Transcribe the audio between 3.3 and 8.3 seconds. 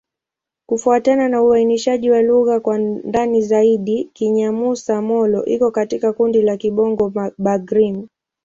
zaidi, Kinyamusa-Molo iko katika kundi la Kibongo-Bagirmi.